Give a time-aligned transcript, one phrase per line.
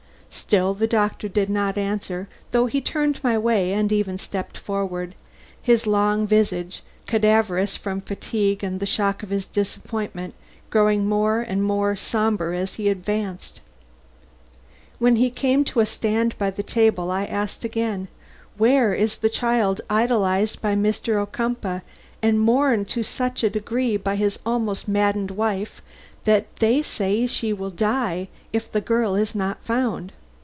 [0.33, 5.13] Still the doctor did not answer, though he turned my way and even stepped forward;
[5.61, 10.33] his long visage, cadaverous from fatigue and the shock of his disappointment,
[10.69, 13.59] growing more and more somber as he advanced.
[14.99, 18.07] When he came to a stand by the table, I asked again:
[18.57, 21.15] "Where is the child idolized by Mr.
[21.21, 21.81] Ocumpaugh
[22.21, 25.81] and mourned to such a degree by his almost maddened wife
[26.25, 30.11] that they say she will die if the little girl is not found?"